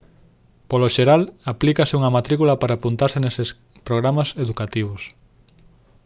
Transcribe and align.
polo 0.69 0.91
xeral 0.95 1.21
aplícase 1.53 1.97
unha 1.99 2.13
matrícula 2.17 2.59
para 2.61 2.73
apuntarse 2.79 3.17
neses 3.25 3.49
programas 3.87 4.29
educativos 4.43 5.01